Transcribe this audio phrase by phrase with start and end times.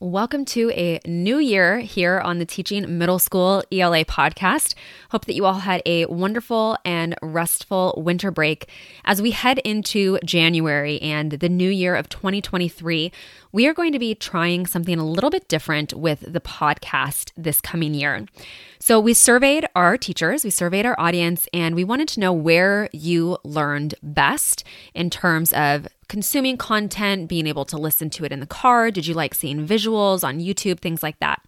[0.00, 4.74] Welcome to a new year here on the Teaching Middle School ELA podcast.
[5.10, 8.68] Hope that you all had a wonderful and restful winter break.
[9.04, 13.12] As we head into January and the new year of 2023,
[13.52, 17.60] we are going to be trying something a little bit different with the podcast this
[17.60, 18.26] coming year.
[18.80, 22.88] So, we surveyed our teachers, we surveyed our audience, and we wanted to know where
[22.92, 24.64] you learned best
[24.94, 28.90] in terms of consuming content, being able to listen to it in the car?
[28.90, 31.40] Did you like seeing visuals on YouTube, things like that?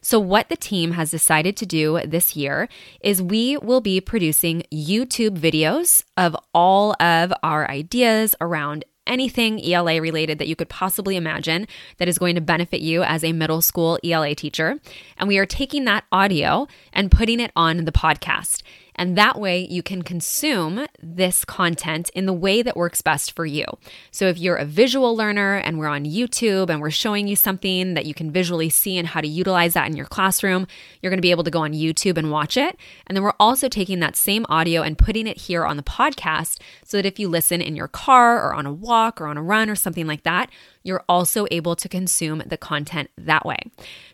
[0.00, 2.66] So, what the team has decided to do this year
[3.02, 10.00] is we will be producing YouTube videos of all of our ideas around anything ELA
[10.00, 13.60] related that you could possibly imagine that is going to benefit you as a middle
[13.60, 14.80] school ELA teacher.
[15.18, 18.62] And we are taking that audio and putting it on the podcast.
[18.96, 23.46] And that way you can consume this content in the way that works best for
[23.46, 23.64] you.
[24.10, 27.94] So if you're a visual learner and we're on YouTube and we're showing you something
[27.94, 30.66] that you can visually see and how to utilize that in your classroom,
[31.00, 32.76] you're going to be able to go on YouTube and watch it.
[33.06, 36.58] And then we're also taking that same audio and putting it here on the podcast
[36.84, 39.42] so that if you listen in your car or on a walk or on a
[39.42, 40.50] run or something like that,
[40.86, 43.58] you're also able to consume the content that way.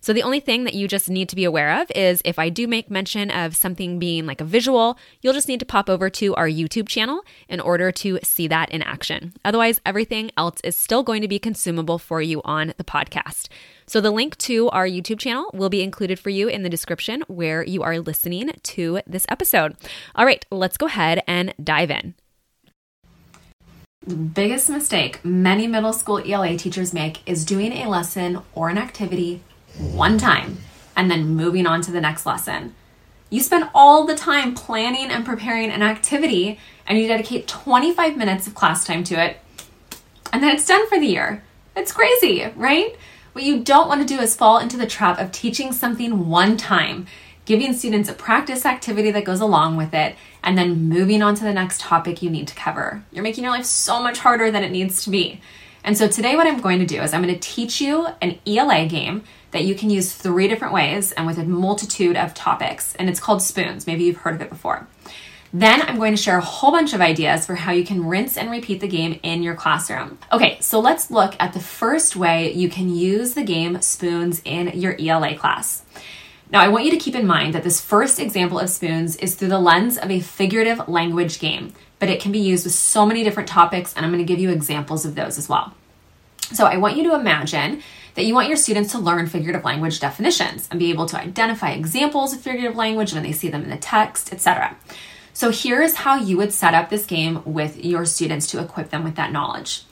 [0.00, 2.48] So the only thing that you just need to be aware of is if I
[2.48, 6.10] do make mention of something being like a visual, you'll just need to pop over
[6.10, 9.34] to our YouTube channel in order to see that in action.
[9.44, 13.48] Otherwise, everything else is still going to be consumable for you on the podcast.
[13.86, 17.22] So the link to our YouTube channel will be included for you in the description
[17.28, 19.76] where you are listening to this episode.
[20.14, 22.14] All right, let's go ahead and dive in.
[24.04, 29.44] Biggest mistake many middle school ELA teachers make is doing a lesson or an activity
[29.78, 30.58] one time
[30.96, 32.74] and then moving on to the next lesson.
[33.30, 38.48] You spend all the time planning and preparing an activity and you dedicate 25 minutes
[38.48, 39.38] of class time to it,
[40.32, 41.44] and then it's done for the year.
[41.76, 42.96] It's crazy, right?
[43.34, 46.56] What you don't want to do is fall into the trap of teaching something one
[46.56, 47.06] time
[47.44, 51.44] giving students a practice activity that goes along with it, and then moving on to
[51.44, 53.04] the next topic you need to cover.
[53.12, 55.40] You're making your life so much harder than it needs to be.
[55.84, 58.38] And so today, what I'm going to do is I'm going to teach you an
[58.46, 62.94] ELA game that you can use three different ways and with a multitude of topics.
[62.96, 63.86] And it's called Spoons.
[63.86, 64.86] Maybe you've heard of it before.
[65.52, 68.38] Then I'm going to share a whole bunch of ideas for how you can rinse
[68.38, 70.18] and repeat the game in your classroom.
[70.32, 74.68] Okay, so let's look at the first way you can use the game Spoons in
[74.68, 75.82] your ELA class.
[76.52, 79.34] Now, I want you to keep in mind that this first example of spoons is
[79.34, 83.06] through the lens of a figurative language game, but it can be used with so
[83.06, 85.72] many different topics, and I'm going to give you examples of those as well.
[86.52, 87.82] So, I want you to imagine
[88.16, 91.70] that you want your students to learn figurative language definitions and be able to identify
[91.70, 94.76] examples of figurative language when they see them in the text, etc.
[95.32, 98.90] So, here is how you would set up this game with your students to equip
[98.90, 99.84] them with that knowledge.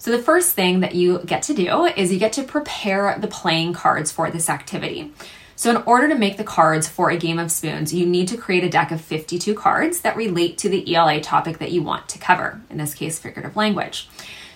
[0.00, 3.28] So, the first thing that you get to do is you get to prepare the
[3.28, 5.12] playing cards for this activity.
[5.58, 8.36] So, in order to make the cards for a game of spoons, you need to
[8.36, 12.08] create a deck of 52 cards that relate to the ELA topic that you want
[12.10, 14.08] to cover, in this case, figurative language.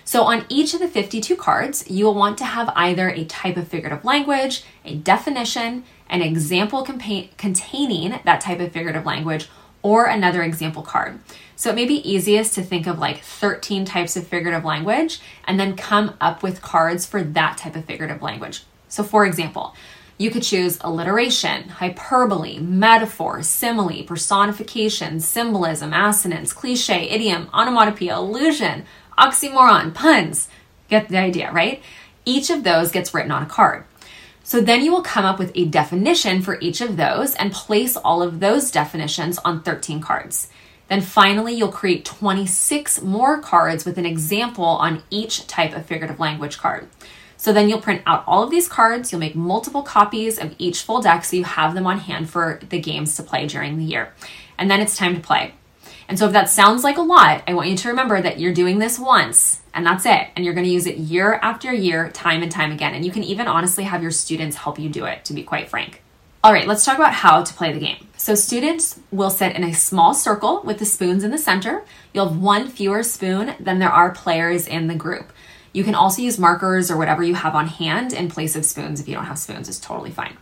[0.05, 3.57] So, on each of the 52 cards, you will want to have either a type
[3.57, 9.49] of figurative language, a definition, an example compa- containing that type of figurative language,
[9.81, 11.19] or another example card.
[11.57, 15.59] So, it may be easiest to think of like 13 types of figurative language and
[15.59, 18.63] then come up with cards for that type of figurative language.
[18.87, 19.75] So, for example,
[20.17, 28.85] you could choose alliteration, hyperbole, metaphor, simile, personification, symbolism, assonance, cliche, idiom, onomatopoeia, allusion,
[29.17, 30.47] oxymoron, puns.
[30.89, 31.81] Get the idea, right?
[32.25, 33.85] Each of those gets written on a card.
[34.43, 37.95] So then you will come up with a definition for each of those and place
[37.95, 40.49] all of those definitions on 13 cards.
[40.89, 46.19] Then finally, you'll create 26 more cards with an example on each type of figurative
[46.19, 46.87] language card.
[47.43, 50.83] So then you'll print out all of these cards, you'll make multiple copies of each
[50.83, 53.83] full deck so you have them on hand for the games to play during the
[53.83, 54.13] year.
[54.57, 55.53] And then it's time to play.
[56.07, 58.53] And so if that sounds like a lot, I want you to remember that you're
[58.53, 60.29] doing this once and that's it.
[60.37, 62.93] And you're going to use it year after year, time and time again.
[62.93, 65.67] And you can even honestly have your students help you do it, to be quite
[65.67, 66.01] frank.
[66.45, 68.07] All right, let's talk about how to play the game.
[68.15, 71.83] So, students will sit in a small circle with the spoons in the center.
[72.13, 75.31] You'll have one fewer spoon than there are players in the group.
[75.73, 78.99] You can also use markers or whatever you have on hand in place of spoons.
[78.99, 80.37] If you don't have spoons, it's totally fine.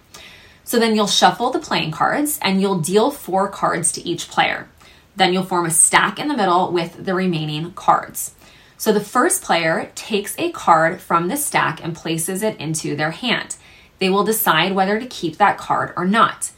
[0.63, 4.69] So then you'll shuffle the playing cards and you'll deal four cards to each player.
[5.15, 8.35] Then you'll form a stack in the middle with the remaining cards.
[8.77, 13.11] So the first player takes a card from the stack and places it into their
[13.11, 13.55] hand.
[13.99, 16.51] They will decide whether to keep that card or not.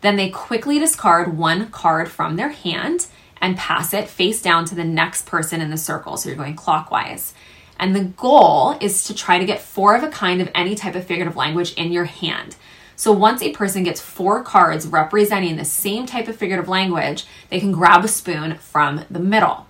[0.00, 3.06] Then they quickly discard one card from their hand
[3.40, 6.16] and pass it face down to the next person in the circle.
[6.16, 7.33] So you're going clockwise.
[7.78, 10.94] And the goal is to try to get four of a kind of any type
[10.94, 12.56] of figurative language in your hand.
[12.96, 17.60] So once a person gets four cards representing the same type of figurative language, they
[17.60, 19.66] can grab a spoon from the middle.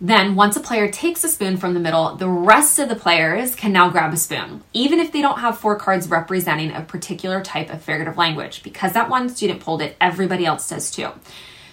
[0.00, 3.54] Then, once a player takes a spoon from the middle, the rest of the players
[3.54, 7.40] can now grab a spoon, even if they don't have four cards representing a particular
[7.40, 8.62] type of figurative language.
[8.64, 11.10] Because that one student pulled it, everybody else does too.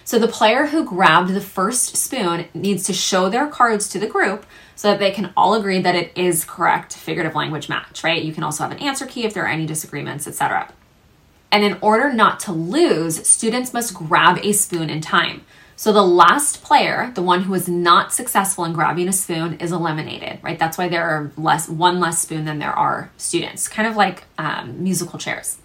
[0.04, 4.06] So, the player who grabbed the first spoon needs to show their cards to the
[4.06, 4.44] group
[4.74, 8.22] so that they can all agree that it is correct figurative language match, right?
[8.22, 10.72] You can also have an answer key if there are any disagreements, etc.
[11.52, 15.44] And in order not to lose, students must grab a spoon in time.
[15.76, 19.72] So the last player, the one who is not successful in grabbing a spoon, is
[19.72, 20.58] eliminated, right?
[20.58, 24.24] That's why there are less one less spoon than there are students, kind of like
[24.38, 25.58] um, musical chairs.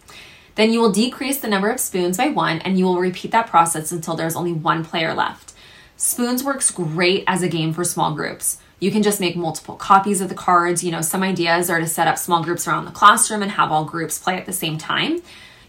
[0.57, 3.47] Then you will decrease the number of spoons by one, and you will repeat that
[3.47, 5.53] process until there's only one player left.
[5.95, 8.57] Spoons works great as a game for small groups.
[8.79, 10.83] You can just make multiple copies of the cards.
[10.83, 13.71] You know, some ideas are to set up small groups around the classroom and have
[13.71, 15.21] all groups play at the same time.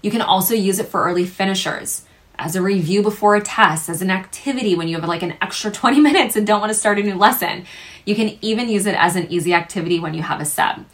[0.03, 2.05] You can also use it for early finishers
[2.39, 5.71] as a review before a test, as an activity when you have like an extra
[5.73, 7.67] 20 minutes and don't want to start a new lesson.
[8.07, 10.87] You can even use it as an easy activity when you have a sub.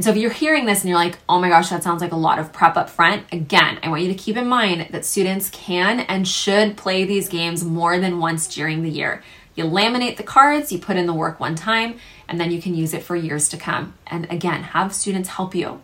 [0.00, 2.12] And so if you're hearing this and you're like, oh my gosh, that sounds like
[2.12, 5.04] a lot of prep up front, again, I want you to keep in mind that
[5.04, 9.22] students can and should play these games more than once during the year.
[9.54, 11.98] You laminate the cards, you put in the work one time,
[12.30, 13.92] and then you can use it for years to come.
[14.06, 15.82] And again, have students help you.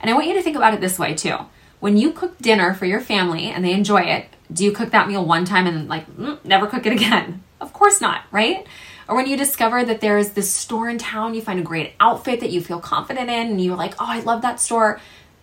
[0.00, 1.38] And I want you to think about it this way too.
[1.80, 5.08] When you cook dinner for your family and they enjoy it, do you cook that
[5.08, 7.42] meal one time and like mm, never cook it again?
[7.60, 8.64] Of course not, right?
[9.08, 12.40] Or when you discover that there's this store in town, you find a great outfit
[12.40, 15.00] that you feel confident in, and you're like, oh, I love that store.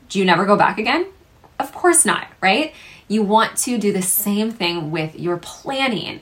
[0.10, 1.08] Do you never go back again?
[1.60, 2.74] Of course not, right?
[3.08, 6.22] You want to do the same thing with your planning.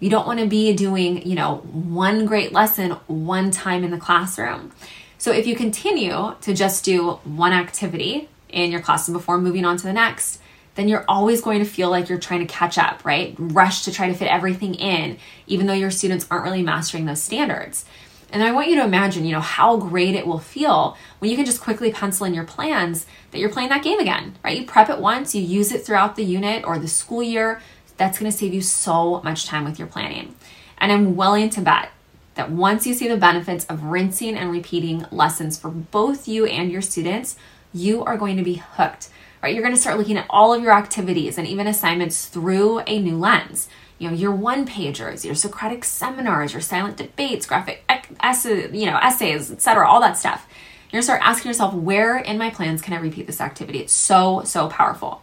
[0.00, 3.98] You don't want to be doing, you know, one great lesson one time in the
[3.98, 4.72] classroom.
[5.18, 9.76] So if you continue to just do one activity in your classroom before moving on
[9.76, 10.39] to the next,
[10.74, 13.34] then you're always going to feel like you're trying to catch up, right?
[13.38, 17.22] Rush to try to fit everything in, even though your students aren't really mastering those
[17.22, 17.84] standards.
[18.32, 21.36] And I want you to imagine, you know, how great it will feel when you
[21.36, 24.58] can just quickly pencil in your plans that you're playing that game again, right?
[24.58, 27.60] You prep it once, you use it throughout the unit or the school year.
[27.96, 30.36] That's going to save you so much time with your planning.
[30.78, 31.90] And I'm willing to bet
[32.36, 36.70] that once you see the benefits of rinsing and repeating lessons for both you and
[36.70, 37.36] your students,
[37.74, 39.10] you are going to be hooked
[39.42, 39.54] right?
[39.54, 42.98] You're going to start looking at all of your activities and even assignments through a
[43.00, 43.68] new lens.
[43.98, 47.84] You know, your one pagers, your Socratic seminars, your silent debates, graphic
[48.20, 50.46] essays, you know, essays, etc., all that stuff.
[50.48, 53.78] You're going to start asking yourself, where in my plans can I repeat this activity?
[53.78, 55.22] It's so, so powerful.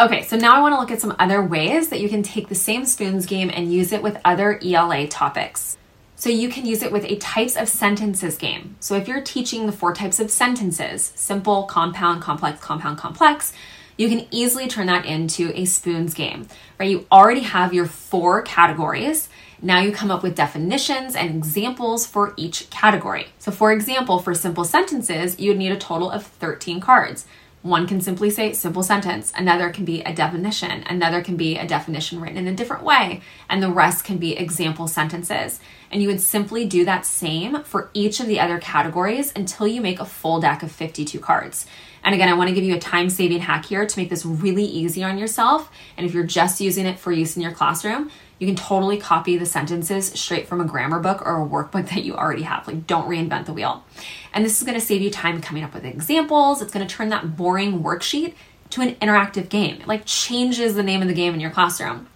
[0.00, 2.48] Okay, so now I want to look at some other ways that you can take
[2.48, 5.78] the same spoons game and use it with other ELA topics.
[6.16, 8.76] So you can use it with a types of sentences game.
[8.80, 13.52] So if you're teaching the four types of sentences simple, compound, complex, compound, complex
[13.96, 16.48] you can easily turn that into a spoons game,
[16.78, 16.90] right?
[16.90, 19.28] You already have your four categories.
[19.62, 23.28] Now you come up with definitions and examples for each category.
[23.38, 27.26] So, for example, for simple sentences, you would need a total of 13 cards.
[27.66, 31.66] One can simply say simple sentence, another can be a definition, another can be a
[31.66, 35.58] definition written in a different way, and the rest can be example sentences.
[35.90, 39.80] And you would simply do that same for each of the other categories until you
[39.80, 41.66] make a full deck of 52 cards.
[42.06, 44.24] And again, I want to give you a time saving hack here to make this
[44.24, 45.68] really easy on yourself.
[45.96, 49.36] And if you're just using it for use in your classroom, you can totally copy
[49.36, 52.68] the sentences straight from a grammar book or a workbook that you already have.
[52.68, 53.84] Like, don't reinvent the wheel.
[54.32, 56.62] And this is going to save you time coming up with examples.
[56.62, 58.34] It's going to turn that boring worksheet
[58.70, 59.80] to an interactive game.
[59.80, 62.06] It like changes the name of the game in your classroom.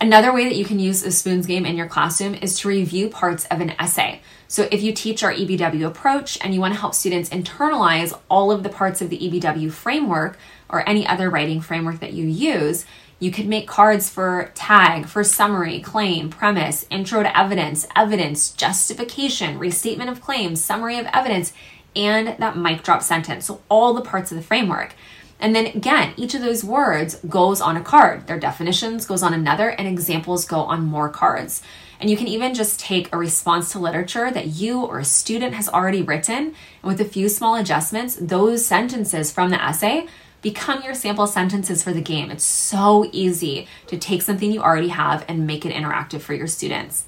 [0.00, 3.10] Another way that you can use a spoons game in your classroom is to review
[3.10, 4.22] parts of an essay.
[4.50, 8.50] So if you teach our EBW approach and you want to help students internalize all
[8.50, 10.38] of the parts of the EBW framework
[10.70, 12.86] or any other writing framework that you use,
[13.20, 19.58] you could make cards for tag, for summary, claim, premise, intro to evidence, evidence, justification,
[19.58, 21.52] restatement of claims, summary of evidence,
[21.94, 23.46] and that mic drop sentence.
[23.46, 24.94] So, all the parts of the framework.
[25.40, 28.26] And then again, each of those words goes on a card.
[28.26, 31.62] Their definitions goes on another, and examples go on more cards.
[32.00, 35.54] And you can even just take a response to literature that you or a student
[35.54, 40.06] has already written, and with a few small adjustments, those sentences from the essay
[40.40, 42.30] become your sample sentences for the game.
[42.30, 46.46] It's so easy to take something you already have and make it interactive for your
[46.46, 47.04] students.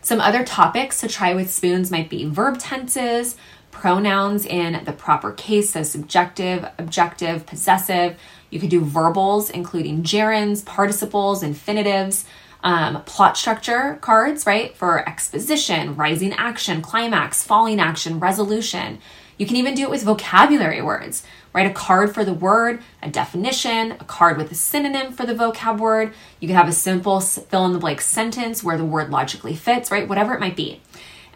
[0.00, 3.36] Some other topics to try with spoons might be verb tenses,
[3.70, 8.18] pronouns in the proper case, so subjective, objective, possessive.
[8.50, 12.24] You could do verbals, including gerunds, participles, infinitives.
[12.62, 14.76] um, plot structure cards, right?
[14.76, 18.98] For exposition, rising action, climax, falling action, resolution.
[19.36, 21.22] You can even do it with vocabulary words.
[21.52, 25.34] Write a card for the word, a definition, a card with a synonym for the
[25.34, 26.12] vocab word.
[26.40, 29.92] You could have a simple fill in the blank sentence where the word logically fits,
[29.92, 30.08] right?
[30.08, 30.80] Whatever it might be.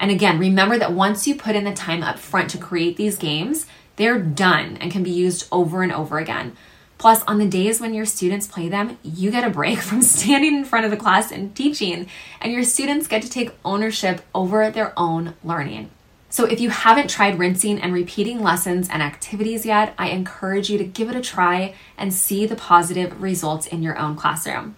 [0.03, 3.17] And again, remember that once you put in the time up front to create these
[3.17, 6.57] games, they're done and can be used over and over again.
[6.99, 10.57] Plus, on the days when your students play them, you get a break from standing
[10.57, 12.09] in front of the class and teaching,
[12.41, 15.89] and your students get to take ownership over their own learning.
[16.31, 20.79] So, if you haven't tried rinsing and repeating lessons and activities yet, I encourage you
[20.79, 24.75] to give it a try and see the positive results in your own classroom.